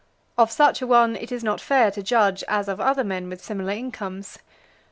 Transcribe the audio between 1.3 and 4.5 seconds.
is not fair to judge as of other men with similar incomes.